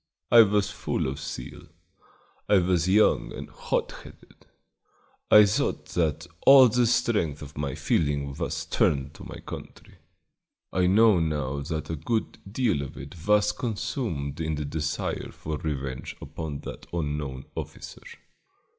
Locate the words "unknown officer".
16.91-18.01